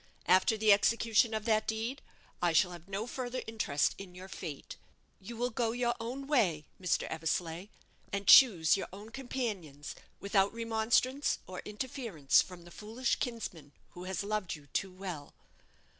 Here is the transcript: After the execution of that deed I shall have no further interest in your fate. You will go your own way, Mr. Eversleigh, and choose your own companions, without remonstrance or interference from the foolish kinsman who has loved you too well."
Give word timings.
After 0.25 0.57
the 0.57 0.73
execution 0.73 1.31
of 1.35 1.45
that 1.45 1.67
deed 1.67 2.01
I 2.41 2.53
shall 2.53 2.71
have 2.71 2.87
no 2.87 3.05
further 3.05 3.43
interest 3.45 3.93
in 3.99 4.15
your 4.15 4.27
fate. 4.27 4.75
You 5.19 5.37
will 5.37 5.51
go 5.51 5.73
your 5.73 5.93
own 5.99 6.25
way, 6.25 6.65
Mr. 6.81 7.03
Eversleigh, 7.09 7.67
and 8.11 8.25
choose 8.25 8.75
your 8.75 8.87
own 8.91 9.11
companions, 9.11 9.93
without 10.19 10.55
remonstrance 10.55 11.37
or 11.45 11.59
interference 11.65 12.41
from 12.41 12.63
the 12.63 12.71
foolish 12.71 13.17
kinsman 13.17 13.73
who 13.91 14.05
has 14.05 14.23
loved 14.23 14.55
you 14.55 14.65
too 14.65 14.91
well." 14.91 15.35